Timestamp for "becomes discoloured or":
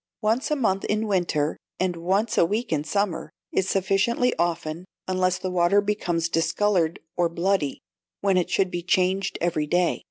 5.79-7.29